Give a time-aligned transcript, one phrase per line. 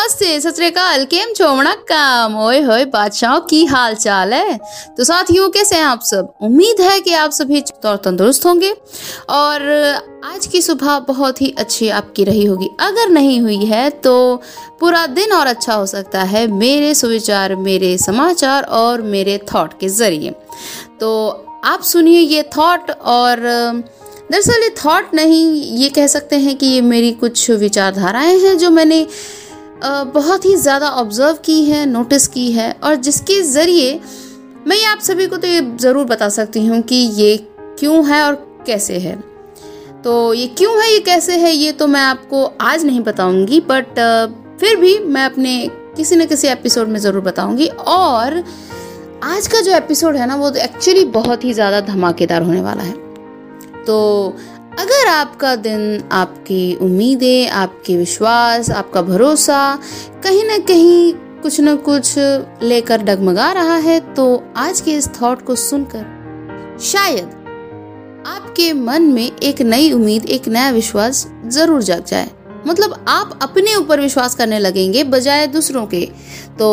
[0.00, 0.56] नमस्ते, सत
[1.10, 4.58] केम छो वणक्कम ओए होए, बादशाहों, की हाल चाल है?
[4.96, 6.32] तो साथियों, कैसे हैं आप सब?
[6.42, 8.70] उम्मीद है कि आप सभी तौर तंदुरुस्त होंगे।
[9.30, 9.62] और
[10.24, 14.42] आज की सुबह बहुत ही अच्छी आपकी रही होगी। अगर नहीं हुई है तो
[14.80, 19.88] पूरा दिन और अच्छा हो सकता है मेरे सुविचार, मेरे समाचार और मेरे थॉट के
[19.88, 20.30] ज़रिए।
[21.00, 21.10] तो
[21.64, 23.40] आप सुनिए ये थॉट और,
[24.32, 25.44] दरअसल ये थॉट नहीं,
[25.76, 29.06] ये कह सकते हैं कि ये मेरी कुछ विचारधाराएँ हैं जो मैंने
[29.82, 34.00] बहुत ही ज़्यादा ऑब्ज़र्व की है नोटिस की है और जिसके ज़रिए
[34.66, 37.36] मैं आप सभी को तो ये ज़रूर बता सकती हूँ कि ये
[37.78, 38.34] क्यों है और
[38.66, 39.14] कैसे है।
[40.04, 43.98] तो ये क्यों है, ये कैसे है, ये तो मैं आपको आज नहीं बताऊँगी बट
[44.60, 48.42] फिर भी मैं अपने किसी न किसी एपिसोड में ज़रूर बताऊँगी और
[49.24, 52.82] आज का जो एपिसोड है ना, वो तो एक्चुअली बहुत ही ज़्यादा धमाकेदार होने वाला
[52.82, 52.92] है।
[53.84, 54.36] तो
[54.80, 59.58] अगर आपका दिन, आपकी उम्मीदें, आपके विश्वास, आपका भरोसा
[60.24, 61.12] कहीं ना कहीं
[61.42, 62.14] कुछ न कुछ
[62.62, 64.24] लेकर डगमगा रहा है तो
[64.56, 67.26] आज के इस थॉट को सुनकर शायद
[68.26, 72.30] आपके मन में एक नई उम्मीद, एक नया विश्वास ज़रूर जग जाए।
[72.66, 76.04] मतलब आप अपने ऊपर विश्वास करने लगेंगे बजाय दूसरों के।
[76.58, 76.70] तो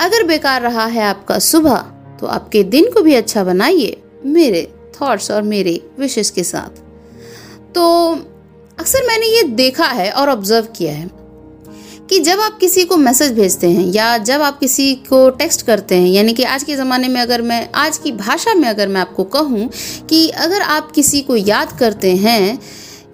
[0.00, 1.76] अगर बेकार रहा है आपका सुबह
[2.20, 4.66] तो आपके दिन को भी अच्छा बनाइए, मेरे
[5.00, 6.82] थॉट्स और मेरे विशेष के साथ।
[7.74, 8.12] तो
[8.78, 11.10] अक्सर मैंने ये देखा है और ऑब्ज़र्व किया है
[12.10, 15.94] कि जब आप किसी को मैसेज भेजते हैं या जब आप किसी को टेक्स्ट करते
[15.94, 19.00] हैं, यानी कि आज के ज़माने में अगर मैं, आज की भाषा में अगर मैं
[19.00, 19.68] आपको कहूँ
[20.08, 22.58] कि अगर आप किसी को याद करते हैं,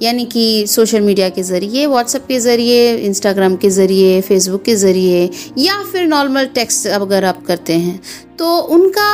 [0.03, 5.28] यानी कि सोशल मीडिया के ज़रिए व्हाट्सएप के ज़रिए इंस्टाग्राम के ज़रिए फेसबुक के ज़रिए,
[5.58, 8.00] या फिर नॉर्मल टेक्स्ट अगर आप करते हैं
[8.38, 9.11] तो उनका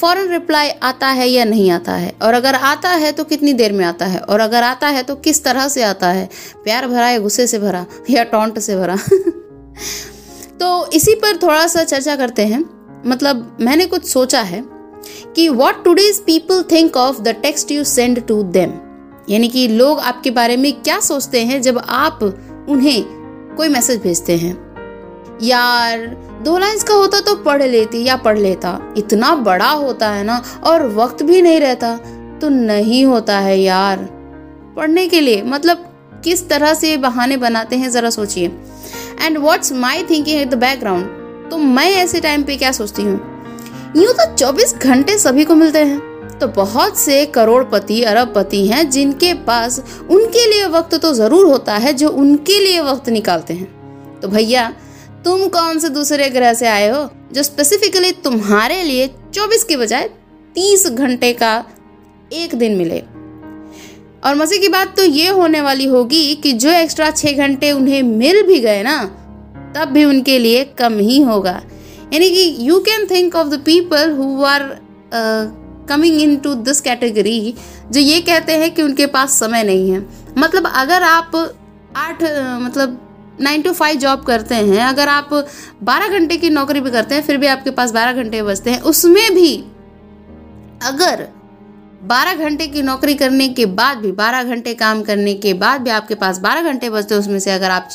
[0.00, 2.12] फ़ौरन रिप्लाई आता है या नहीं आता है?
[2.22, 4.20] और अगर आता है तो कितनी देर में आता है?
[4.20, 6.28] और अगर आता है तो किस तरह से आता है?
[6.64, 7.86] प्यार भरा या गुस्से से भरा?
[8.10, 8.96] या टोंट से भरा?
[10.60, 12.64] तो इसी पर थोड़ा सा चर्चा करते हैं।
[13.06, 14.64] मतलब मैंने कुछ सोचा है
[15.36, 18.70] कि what today's people think of the text you send to them
[19.30, 22.22] यानी कि लोग आपके बारे में क्या सोचते हैं जब आप
[22.68, 23.04] उन्हें
[23.56, 24.71] कोई मैसेज भेजते हैं?
[25.42, 25.98] यार,
[26.44, 30.42] दो लाइंस का होता तो पढ़ लेती या पढ़ लेता। इतना बड़ा होता है ना,
[30.64, 31.96] और वक्त भी नहीं रहता।
[32.40, 33.98] तो नहीं होता है यार।
[34.76, 35.88] पढ़ने के लिए मतलब
[36.24, 38.46] किस तरह से बहाने बनाते हैं, जरा सोचिए।
[39.22, 43.20] And what's my thinking at the background तो मैं ऐसे टाइम पे क्या सोचती हूँ?
[43.96, 49.34] यूँ तो 24 घंटे सभी को मिलते हैं। तो बहुत से करोड़पति, अरबपति हैं, जिनके
[49.34, 49.78] पास
[50.10, 54.72] उनके लिए वक्त तो ज़रूर होता है, जो उनके लिए वक्त निकालते हैं। तो भैया
[55.24, 60.08] तुम कौन से दूसरे ग्रह से आए हो जो स्पेसिफिकली तुम्हारे लिए 24 के बजाय
[60.56, 61.52] 30 घंटे का
[62.32, 62.98] एक दिन मिले?
[64.24, 68.02] और मज़े की बात तो ये होने वाली होगी कि जो एक्स्ट्रा छह घंटे उन्हें
[68.02, 68.96] मिल भी गए ना,
[69.76, 71.60] तब भी उनके लिए कम ही होगा।
[72.12, 74.62] यानी कि you can think of the people who are
[75.88, 77.54] coming in to this category
[77.92, 80.04] जो ये कहते हैं कि उनके पास समय नहीं है।
[80.38, 81.36] मतलब अगर आप
[81.96, 82.22] आठ
[82.62, 82.98] मतलब
[83.40, 85.30] नाइन टू फाइव जॉब करते हैं, अगर आप
[85.82, 88.80] बारह घंटे की नौकरी भी करते हैं, फिर भी आपके पास बारह घंटे बचते हैं,
[88.80, 89.56] उसमें भी
[90.82, 91.26] अगर
[92.02, 95.90] बारह घंटे की नौकरी करने के बाद भी, बारह घंटे काम करने के बाद भी
[95.90, 97.88] आपके पास बारह घंटे बचते हैं, उसमें से अगर आप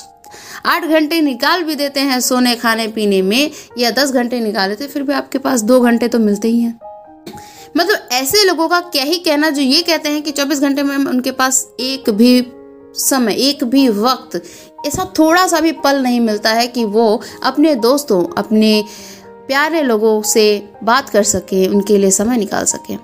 [0.65, 4.87] आठ घंटे निकाल भी देते हैं सोने, खाने, पीने में, या दस घंटे निकाल देते
[4.87, 6.79] फिर भी आपके पास दो घंटे तो मिलते ही हैं।
[7.77, 10.95] मतलब ऐसे लोगों का क्या ही कहना जो ये कहते हैं कि 24 घंटे में
[10.95, 12.41] उनके पास एक भी
[12.99, 14.41] समय, एक भी वक्त,
[14.85, 18.83] ऐसा थोड़ा सा भी पल नहीं मिलता है कि वो अपने दोस्तों, अपने
[19.47, 20.47] प्यारे लोगों से
[20.83, 22.95] बात कर सके, उनके लिए समय निकाल सके।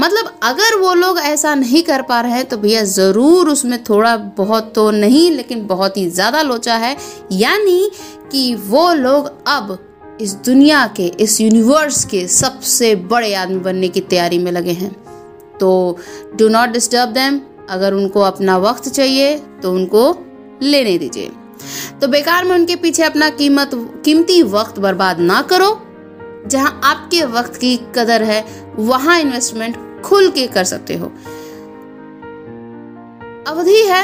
[0.00, 4.16] मतलब अगर वो लोग ऐसा नहीं कर पा रहे हैं तो भैया ज़रूर उसमें थोड़ा
[4.16, 6.96] बहुत तो नहीं, लेकिन बहुत ही ज़्यादा लोचा है।
[7.32, 7.90] यानी
[8.32, 9.78] कि वो लोग अब
[10.20, 14.92] इस दुनिया के, इस यूनिवर्स के सबसे बड़े आदमी बनने की तैयारी में लगे हैं।
[15.60, 15.98] तो
[16.36, 20.04] डू नॉट डिस्टर्ब देम अगर उनको अपना वक्त चाहिए तो उनको
[20.62, 21.30] लेने दीजिए।
[22.00, 23.70] तो बेकार में उनके पीछे अपना कीमत,
[24.04, 25.70] कीमती वक्त बर्बाद ना करो।
[26.46, 28.44] जहाँ आपके वक्त की कदर है,
[28.76, 31.06] वहाँ इन्वेस्टमेंट खुल के कर सकते हो।
[33.46, 34.02] अवधि है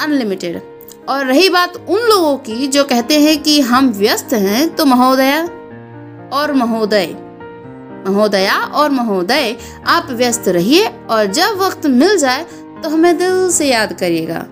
[0.00, 0.60] अनलिमिटेड
[1.08, 5.40] और रही बात उन लोगों की जो कहते हैं कि हम व्यस्त हैं तो महोदया
[6.32, 7.06] और महोदय,
[8.08, 9.56] महोदया और महोदय,
[9.86, 12.46] आप व्यस्त रहिए और जब वक्त मिल जाए
[12.82, 14.46] तो हमें दिल से याद करिएगा।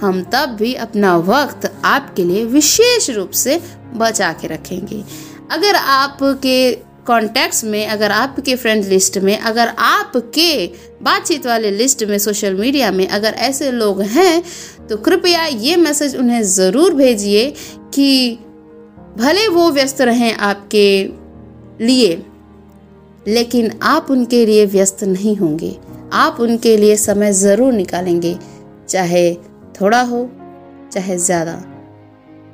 [0.00, 3.60] हम तब भी अपना वक्त आपके लिए विशेष रूप से
[3.94, 5.02] बचा के रखेंगे।
[5.50, 6.72] अगर आपके
[7.06, 10.66] कॉन्टेक्ट्स में, अगर आपके फ्रेंड लिस्ट में, अगर आपके
[11.02, 14.42] बातचीत वाले लिस्ट में सोशल मीडिया में अगर ऐसे लोग हैं
[14.88, 17.48] तो कृपया ये मैसेज उन्हें ज़रूर भेजिए
[17.94, 18.38] कि
[19.18, 20.88] भले वो व्यस्त रहें आपके
[21.80, 22.22] लिए,
[23.28, 25.76] लेकिन आप उनके लिए व्यस्त नहीं होंगे।
[26.12, 28.36] आप उनके लिए समय ज़रूर निकालेंगे,
[28.88, 29.34] चाहे
[29.80, 30.28] थोड़ा हो,
[30.92, 31.62] चाहे ज़्यादा,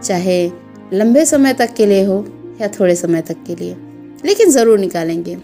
[0.02, 0.44] चाहे
[0.92, 2.24] लंबे समय तक के लिए हो
[2.60, 3.76] या थोड़े समय तक के लिए,
[4.24, 5.36] लेकिन ज़रूर निकालेंगे।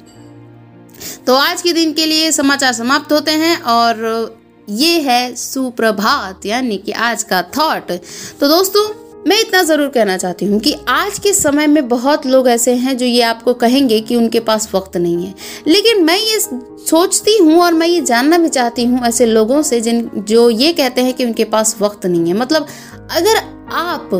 [1.26, 6.76] तो आज के दिन के लिए समाचार समाप्त होते हैं और ये है सुप्रभात, यानी
[6.78, 7.92] कि आज का थॉट
[8.40, 8.86] तो दोस्तों
[9.26, 12.96] मैं इतना ज़रूर कहना चाहती हूँ कि आज के समय में बहुत लोग ऐसे हैं
[12.96, 15.34] जो ये आपको कहेंगे कि उनके पास वक्त नहीं है।
[15.66, 19.80] लेकिन मैं ये सोचती हूँ और मैं ये जानना भी चाहती हूँ ऐसे लोगों से
[19.80, 22.66] जिन जो ये कहते हैं कि उनके पास वक्त नहीं है। मतलब
[23.10, 23.36] अगर
[23.72, 24.14] आप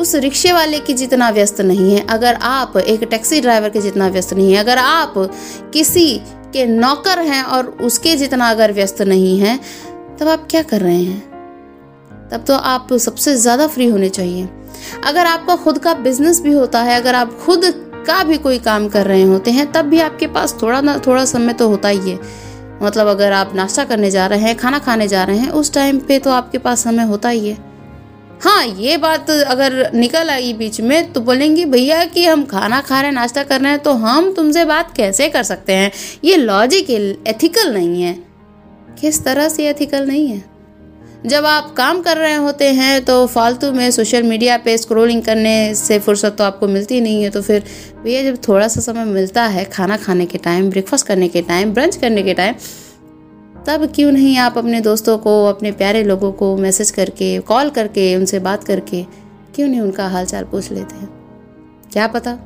[0.00, 4.08] उस रिक्शे वाले की जितना व्यस्त नहीं है, अगर आप एक टैक्सी ड्राइवर के जितना
[4.08, 5.14] व्यस्त नहीं है, अगर आप
[5.72, 6.08] किसी
[6.52, 9.58] के नौकर हैं और उसके जितना अगर व्यस्त नहीं है,
[10.20, 11.35] तब आप क्या कर रहे हैं?
[12.32, 14.48] तब तो आप सबसे ज़्यादा फ्री होने चाहिए।
[15.04, 17.64] अगर आपका खुद का बिज़नेस भी होता है, अगर आप खुद
[18.06, 21.24] का भी कोई काम कर रहे होते हैं, तब भी आपके पास थोड़ा ना, थोड़ा
[21.24, 22.18] समय तो होता ही है।
[22.82, 25.98] मतलब अगर आप नाश्ता करने जा रहे हैं, खाना खाने जा रहे हैं, उस टाइम
[25.98, 27.56] पे तो आपके पास समय होता ही है।
[28.42, 33.00] हाँ ये बात अगर निकल आई बीच में तो बोलेंगे, भैया, कि हम खाना खा
[33.00, 35.90] रहे हैं, नाश्ता कर रहे हैं तो हम तुमसे बात कैसे कर सकते हैं?
[36.24, 38.12] ये लॉजिक एथिकल नहीं है।
[39.00, 40.44] किस तरह से एथिकल नहीं है?
[41.26, 45.74] जब आप काम कर रहे होते हैं तो फालतू में सोशल मीडिया पे स्क्रोलिंग करने
[45.74, 47.64] से फुर्सत तो आपको मिलती नहीं है। तो फिर
[48.04, 51.72] भैया जब थोड़ा सा समय मिलता है, खाना खाने के टाइम ब्रेकफास्ट करने के टाइम
[51.74, 52.54] ब्रंच करने के टाइम
[53.66, 58.14] तब क्यों नहीं आप अपने दोस्तों को, अपने प्यारे लोगों को मैसेज करके कॉल करके,
[58.16, 59.02] उनसे बात करके,
[59.54, 61.08] क्यों नहीं उनका हाल चाल पूछ लेते हैं?
[61.92, 62.38] क्या पता?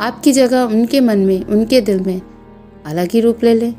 [0.00, 2.20] आपकी जगह उनके मन में, उनके दिल में
[2.86, 3.74] अलग ही रूप ले लें।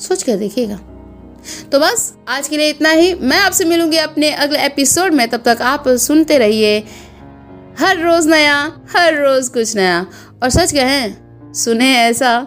[0.00, 0.78] सोच कर देखिएगा।
[1.72, 5.42] तो बस आज के लिए इतना ही। मैं आपसे मिलूँगी अपने अगले एपिसोड में। तब
[5.46, 6.78] तक आप सुनते रहिए।
[7.80, 10.06] हर रोज नया हर रोज कुछ नया।
[10.42, 11.16] और सच कहें
[11.52, 12.46] सुने ऐसा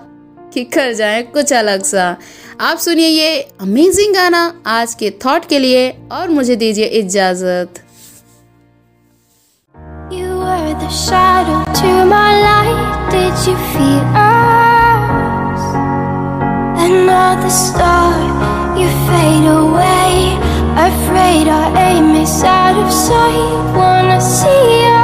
[0.54, 2.18] कि कर जाए कुछ अलग सा।
[2.62, 7.74] आप सुनिए ये अमेजिंग गाना आज के थॉट के लिए और मुझे दीजिए इजाज़त?
[16.90, 18.39] Another star,
[18.80, 20.38] you fade away.
[20.90, 23.76] Afraid our aim is out of sight.
[23.76, 24.99] Wanna see you